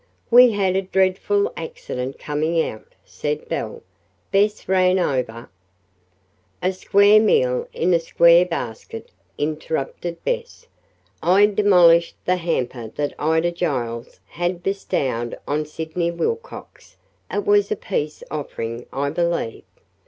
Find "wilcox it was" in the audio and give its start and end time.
16.09-17.71